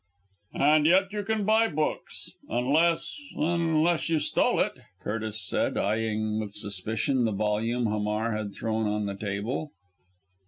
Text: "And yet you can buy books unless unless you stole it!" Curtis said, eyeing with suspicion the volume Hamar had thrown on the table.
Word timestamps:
"And 0.55 0.87
yet 0.87 1.13
you 1.13 1.21
can 1.21 1.45
buy 1.45 1.67
books 1.67 2.31
unless 2.49 3.21
unless 3.35 4.09
you 4.09 4.17
stole 4.17 4.59
it!" 4.59 4.79
Curtis 5.01 5.39
said, 5.39 5.77
eyeing 5.77 6.39
with 6.39 6.53
suspicion 6.53 7.23
the 7.23 7.31
volume 7.31 7.85
Hamar 7.85 8.31
had 8.31 8.51
thrown 8.51 8.87
on 8.87 9.05
the 9.05 9.13
table. 9.13 9.69